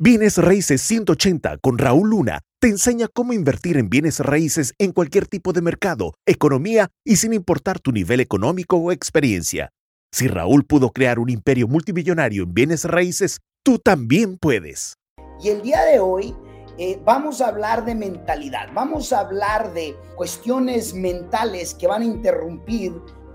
Bienes 0.00 0.38
Raíces 0.38 0.80
180 0.82 1.58
con 1.58 1.76
Raúl 1.76 2.10
Luna 2.10 2.42
te 2.60 2.68
enseña 2.68 3.08
cómo 3.12 3.32
invertir 3.32 3.76
en 3.76 3.90
bienes 3.90 4.20
raíces 4.20 4.72
en 4.78 4.92
cualquier 4.92 5.26
tipo 5.26 5.52
de 5.52 5.60
mercado, 5.60 6.14
economía 6.24 6.86
y 7.04 7.16
sin 7.16 7.32
importar 7.32 7.80
tu 7.80 7.90
nivel 7.90 8.20
económico 8.20 8.76
o 8.76 8.92
experiencia. 8.92 9.70
Si 10.12 10.28
Raúl 10.28 10.64
pudo 10.64 10.90
crear 10.90 11.18
un 11.18 11.30
imperio 11.30 11.66
multimillonario 11.66 12.44
en 12.44 12.54
bienes 12.54 12.84
raíces, 12.84 13.40
tú 13.64 13.80
también 13.80 14.38
puedes. 14.38 14.94
Y 15.42 15.48
el 15.48 15.62
día 15.62 15.84
de 15.84 15.98
hoy 15.98 16.32
eh, 16.78 17.00
vamos 17.04 17.40
a 17.40 17.48
hablar 17.48 17.84
de 17.84 17.96
mentalidad, 17.96 18.68
vamos 18.72 19.12
a 19.12 19.18
hablar 19.18 19.74
de 19.74 19.96
cuestiones 20.14 20.94
mentales 20.94 21.74
que 21.74 21.88
van 21.88 22.02
a 22.02 22.04
interrumpir 22.04 22.92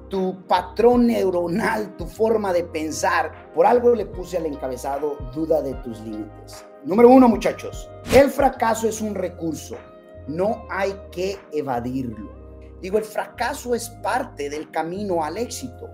tu 0.10 0.46
patrón 0.48 1.08
neuronal, 1.08 1.96
tu 1.98 2.06
forma 2.06 2.54
de 2.54 2.64
pensar. 2.64 3.52
Por 3.54 3.66
algo 3.66 3.96
le 3.96 4.06
puse 4.06 4.38
al 4.38 4.46
encabezado 4.46 5.18
duda 5.34 5.62
de 5.62 5.74
tus 5.76 6.00
límites. 6.02 6.66
Número 6.84 7.10
uno, 7.10 7.28
muchachos, 7.28 7.90
el 8.14 8.30
fracaso 8.30 8.88
es 8.88 9.02
un 9.02 9.16
recurso. 9.16 9.76
No 10.28 10.66
hay 10.70 10.96
que 11.12 11.40
evadirlo. 11.52 12.32
Digo, 12.82 12.98
el 12.98 13.04
fracaso 13.04 13.74
es 13.74 13.90
parte 13.90 14.50
del 14.50 14.70
camino 14.70 15.24
al 15.24 15.38
éxito. 15.38 15.90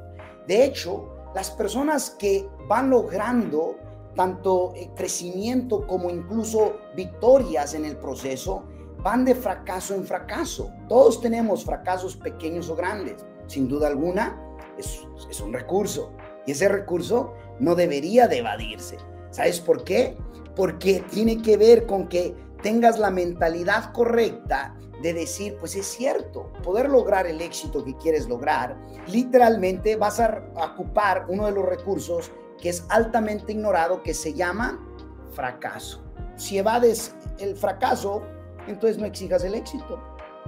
De 0.48 0.66
hecho, 0.66 1.09
las 1.36 1.52
personas 1.52 2.09
que 2.12 2.48
van 2.67 2.89
logrando 2.89 3.76
tanto 4.16 4.73
eh, 4.76 4.89
crecimiento 4.95 5.86
como 5.88 6.09
incluso 6.09 6.78
victorias 6.95 7.73
en 7.73 7.86
el 7.86 7.95
proceso, 7.98 8.64
van 9.02 9.23
de 9.23 9.34
fracaso 9.34 9.94
en 9.94 10.03
fracaso. 10.03 10.72
Todos 10.89 11.22
tenemos 11.22 11.64
fracasos 11.64 12.17
pequeños 12.17 12.70
o 12.70 12.76
grandes 12.76 13.26
sin 13.49 13.67
duda 13.67 13.88
alguna, 13.88 14.39
es, 14.77 15.41
un 15.41 15.52
recurso. 15.52 16.13
Y 16.45 16.52
ese 16.52 16.70
recurso 16.70 17.34
no 17.59 17.75
debería 17.75 18.27
de 18.27 18.38
evadirse. 18.38 18.98
¿Sabes 19.31 19.59
por 19.59 19.84
qué? 19.84 20.17
Porque 20.55 21.03
tiene 21.12 21.41
que 21.41 21.58
ver 21.58 21.85
con 21.85 22.08
que 22.08 22.35
tengas 22.62 22.99
la 22.99 23.09
mentalidad 23.09 23.91
correcta 23.91 24.75
de 25.02 25.14
decir, 25.14 25.55
pues 25.59 25.75
es 25.75 25.86
cierto, 25.86 26.52
poder 26.64 26.89
lograr 26.89 27.25
el 27.25 27.42
éxito 27.42 27.83
que 27.83 27.95
quieres 27.97 28.27
lograr, 28.27 28.77
literalmente 29.08 29.95
vas 29.95 30.20
a 30.20 30.44
ocupar 30.55 31.25
uno 31.30 31.45
de 31.45 31.53
los 31.53 31.66
recursos 31.66 32.31
que 32.61 32.70
es 32.70 32.86
altamente 32.89 33.53
ignorado, 33.53 34.03
que 34.03 34.14
se 34.14 34.33
llama 34.33 34.86
fracaso. 35.31 36.03
Si 36.36 36.58
evades 36.58 37.16
el 37.39 37.55
fracaso, 37.55 38.23
entonces 38.67 38.97
no 38.97 39.05
exijas 39.05 39.44
el 39.45 39.55
éxito. 39.55 40.00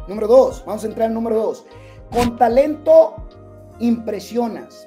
Número 0.08 0.28
dos, 0.28 0.64
vamos 0.66 0.84
a 0.84 0.88
entrar 0.88 1.08
en 1.08 1.14
número 1.14 1.38
dos. 1.38 1.66
Con 2.12 2.36
talento 2.36 3.16
impresionas, 3.80 4.86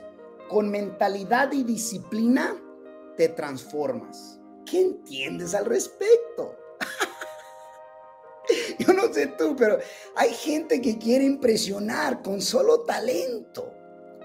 con 0.48 0.70
mentalidad 0.70 1.52
y 1.52 1.64
disciplina 1.64 2.54
te 3.16 3.30
transformas. 3.30 4.38
¿Qué 4.66 4.82
entiendes 4.82 5.54
al 5.54 5.64
respecto? 5.64 6.54
Yo 8.78 8.92
no 8.92 9.10
sé 9.10 9.28
tú, 9.38 9.56
pero 9.56 9.78
hay 10.16 10.34
gente 10.34 10.82
que 10.82 10.98
quiere 10.98 11.24
impresionar 11.24 12.20
con 12.20 12.42
solo 12.42 12.80
talento 12.80 13.72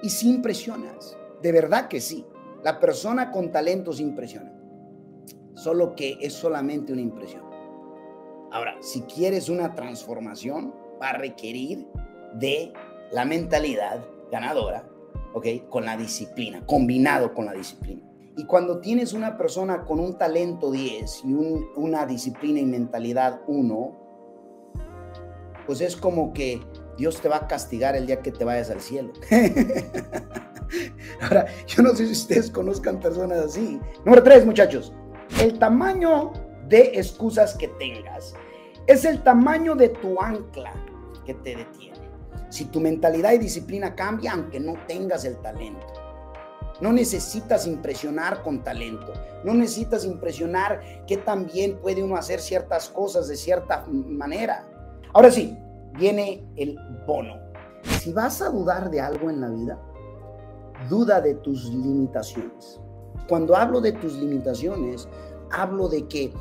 y 0.03 0.09
si 0.09 0.29
impresionas. 0.29 1.15
De 1.41 1.53
verdad 1.53 1.87
que 1.87 2.01
sí. 2.01 2.25
La 2.63 2.81
persona 2.81 3.31
con 3.31 3.49
talento 3.49 3.93
se 3.93 4.03
impresiona. 4.03 4.51
Solo 5.55 5.95
que 5.95 6.17
es 6.19 6.33
solamente 6.33 6.91
una 6.91 7.01
impresión. 7.01 7.45
Ahora, 8.51 8.75
si 8.81 9.03
quieres 9.03 9.47
una 9.47 9.73
transformación, 9.73 10.73
va 11.01 11.11
a 11.11 11.17
requerir 11.17 11.87
de 12.33 12.73
la 13.11 13.25
mentalidad 13.25 14.03
ganadora, 14.31 14.87
¿ok? 15.33 15.45
Con 15.69 15.85
la 15.85 15.97
disciplina, 15.97 16.65
combinado 16.65 17.33
con 17.33 17.45
la 17.45 17.53
disciplina. 17.53 18.03
Y 18.37 18.45
cuando 18.45 18.79
tienes 18.79 19.13
una 19.13 19.37
persona 19.37 19.83
con 19.83 19.99
un 19.99 20.17
talento 20.17 20.71
10 20.71 21.23
y 21.25 21.33
una 21.75 22.05
disciplina 22.05 22.59
y 22.59 22.65
mentalidad 22.65 23.41
1, 23.47 23.99
pues 25.65 25.81
es 25.81 25.95
como 25.95 26.31
que 26.33 26.61
Dios 26.97 27.21
te 27.21 27.29
va 27.29 27.37
a 27.37 27.47
castigar 27.47 27.95
el 27.95 28.07
día 28.07 28.21
que 28.21 28.31
te 28.31 28.45
vayas 28.45 28.69
al 28.69 28.81
cielo. 28.81 29.11
Ahora, 31.21 31.47
yo 31.67 31.83
no 31.83 31.95
sé 31.95 32.05
si 32.05 32.11
ustedes 32.13 32.49
conozcan 32.51 32.99
personas 32.99 33.39
así. 33.39 33.79
Número 34.05 34.23
3, 34.23 34.45
muchachos. 34.45 34.93
El 35.41 35.59
tamaño 35.59 36.31
de 36.67 36.91
excusas 36.95 37.55
que 37.55 37.67
tengas 37.79 38.35
es 38.87 39.05
el 39.05 39.21
tamaño 39.21 39.75
de 39.75 39.89
tu 39.89 40.19
ancla 40.21 40.73
que 41.25 41.33
te 41.33 41.55
detiene 41.55 42.08
si 42.49 42.65
tu 42.65 42.79
mentalidad 42.79 43.33
y 43.33 43.37
disciplina 43.37 43.95
cambia, 43.95 44.33
aunque 44.33 44.59
no 44.59 44.73
tengas 44.87 45.25
el 45.25 45.37
talento. 45.37 45.85
No 46.81 46.93
necesitas 46.93 47.67
impresionar 47.67 48.41
con 48.41 48.63
talento. 48.63 49.11
No 49.43 49.53
necesitas 49.53 50.05
impresionar 50.05 51.05
que 51.05 51.17
también 51.17 51.79
puede 51.79 52.03
uno 52.03 52.15
hacer 52.15 52.39
ciertas 52.39 52.89
cosas 52.89 53.27
de 53.27 53.35
cierta 53.35 53.85
manera. 53.87 54.65
Ahora 55.13 55.29
sí, 55.29 55.57
viene 55.93 56.45
el 56.55 56.77
bono. 57.05 57.35
Si 57.99 58.13
vas 58.13 58.41
a 58.41 58.49
dudar 58.49 58.89
de 58.89 59.01
algo 59.01 59.29
en 59.29 59.41
la 59.41 59.49
vida, 59.49 59.79
duda 60.89 61.19
de 61.19 61.35
tus 61.35 61.65
limitaciones. 61.65 62.79
Cuando 63.27 63.55
hablo 63.55 63.81
de 63.81 63.91
tus 63.93 64.13
limitaciones, 64.13 65.07
hablo 65.51 65.89
de 65.89 66.07
que 66.07 66.33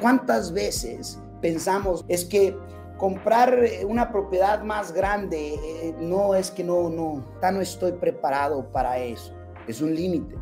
cuántas 0.00 0.52
veces 0.52 1.20
pensamos 1.42 2.04
es 2.08 2.24
que 2.24 2.56
comprar 3.00 3.64
eh, 3.64 3.82
una 3.86 4.12
propiedad 4.12 4.62
más 4.62 4.92
grande 4.92 5.54
eh, 5.54 5.94
no 6.00 6.34
es 6.34 6.50
que 6.50 6.62
no, 6.62 6.90
no, 6.90 7.24
no 7.40 7.60
estoy 7.62 7.92
preparado 7.92 8.70
para 8.72 8.98
eso. 8.98 9.32
Es 9.66 9.80
un 9.80 9.94
límite. 9.94 10.36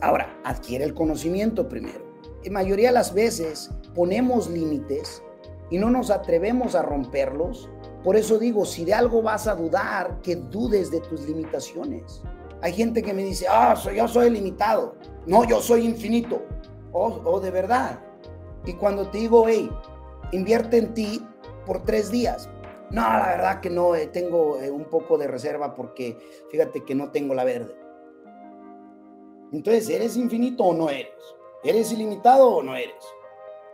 Ahora, 0.00 0.40
adquiere 0.42 0.86
el 0.86 0.94
conocimiento 0.94 1.68
primero. 1.68 2.00
En 2.44 2.54
mayoría 2.54 2.88
de 2.88 2.94
las 2.94 3.12
veces 3.12 3.70
ponemos 3.94 4.48
límites 4.48 5.22
y 5.70 5.76
no 5.76 5.90
nos 5.90 6.10
atrevemos 6.10 6.74
a 6.74 6.80
romperlos. 6.80 7.68
Por 8.02 8.16
eso 8.16 8.38
digo, 8.38 8.64
si 8.64 8.86
de 8.86 8.94
algo 8.94 9.20
vas 9.20 9.46
a 9.46 9.54
dudar, 9.54 10.22
que 10.22 10.34
dudes 10.34 10.90
de 10.90 11.00
tus 11.00 11.28
limitaciones. 11.28 12.22
Hay 12.62 12.72
gente 12.72 13.02
que 13.02 13.12
me 13.12 13.22
dice, 13.22 13.46
ah, 13.50 13.76
soy, 13.76 13.96
yo 13.96 14.08
soy 14.08 14.30
limitado. 14.30 14.94
No, 15.26 15.44
yo 15.44 15.60
soy 15.60 15.84
infinito. 15.84 16.40
O 16.90 17.08
oh, 17.08 17.22
oh, 17.24 17.40
de 17.40 17.50
verdad. 17.50 18.00
Y 18.64 18.72
cuando 18.72 19.10
te 19.10 19.18
digo, 19.18 19.44
hey, 19.46 19.70
invierte 20.32 20.78
en 20.78 20.94
ti, 20.94 21.22
por 21.68 21.84
tres 21.84 22.10
días. 22.10 22.48
No, 22.90 23.02
la 23.02 23.28
verdad 23.28 23.60
que 23.60 23.68
no, 23.68 23.94
eh, 23.94 24.06
tengo 24.06 24.58
eh, 24.58 24.70
un 24.70 24.86
poco 24.86 25.18
de 25.18 25.28
reserva 25.28 25.74
porque 25.74 26.16
fíjate 26.50 26.82
que 26.84 26.94
no 26.94 27.10
tengo 27.10 27.34
la 27.34 27.44
verde. 27.44 27.76
Entonces, 29.52 29.88
¿eres 29.90 30.16
infinito 30.16 30.64
o 30.64 30.74
no 30.74 30.88
eres? 30.88 31.12
¿Eres 31.62 31.92
ilimitado 31.92 32.48
o 32.48 32.62
no 32.62 32.74
eres? 32.74 33.04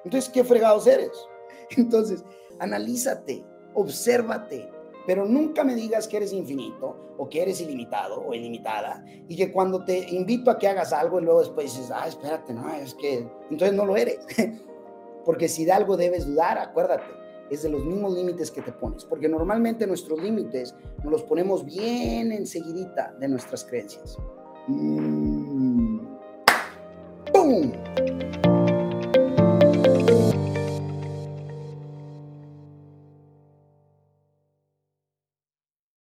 Entonces, 0.04 0.28
¿qué 0.28 0.43
fregados 0.43 0.87
eres? 0.88 1.12
Entonces, 1.77 2.25
analízate, 2.59 3.44
obsérvate, 3.75 4.69
pero 5.06 5.25
nunca 5.25 5.62
me 5.62 5.77
digas 5.77 6.09
que 6.09 6.16
eres 6.16 6.33
infinito 6.33 7.15
o 7.16 7.28
que 7.28 7.43
eres 7.43 7.60
ilimitado 7.60 8.25
o 8.27 8.34
ilimitada 8.34 9.04
y 9.28 9.37
que 9.37 9.53
cuando 9.53 9.84
te 9.84 9.99
invito 10.10 10.50
a 10.50 10.59
que 10.59 10.66
hagas 10.66 10.93
algo 10.93 11.21
y 11.21 11.25
luego 11.25 11.41
después 11.41 11.72
dices, 11.72 11.93
ah, 11.94 12.09
espérate, 12.09 12.53
no, 12.53 12.69
es 12.75 12.94
que 12.94 13.28
entonces 13.50 13.75
no 13.75 13.87
lo 13.87 13.97
eres. 13.97 14.19
Porque 15.25 15.49
si 15.49 15.65
de 15.65 15.72
algo 15.72 15.97
debes 15.97 16.27
dudar, 16.27 16.59
acuérdate, 16.59 17.23
es 17.50 17.62
de 17.62 17.69
los 17.69 17.84
mismos 17.84 18.15
límites 18.15 18.50
que 18.50 18.62
te 18.62 18.72
pones, 18.72 19.05
porque 19.05 19.28
normalmente 19.28 19.87
nuestros 19.87 20.22
límites 20.22 20.75
nos 21.03 21.12
los 21.12 21.22
ponemos 21.22 21.65
bien 21.65 22.32
enseguidita 22.32 23.15
de 23.19 23.28
nuestras 23.28 23.65
creencias. 23.65 24.16
Mm. 24.66 25.99